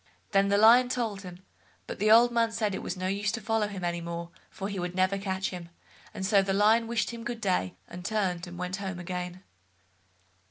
[0.31, 1.45] Then the Lion told him,
[1.85, 4.67] but the old man said it was no use to follow him any more, for
[4.67, 5.69] he would never catch him,
[6.11, 9.43] and so the Lion wished him good day, and turned and went home again.